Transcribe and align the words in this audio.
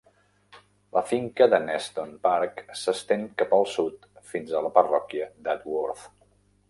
La 0.95 1.03
finca 1.09 1.47
de 1.51 1.59
Neston 1.65 2.15
Park 2.25 2.63
s'estén 2.85 3.27
cap 3.43 3.55
al 3.59 3.69
sud 3.75 4.09
fins 4.33 4.57
a 4.59 4.65
la 4.69 4.73
parròquia 4.79 5.29
d'Atworth. 5.47 6.09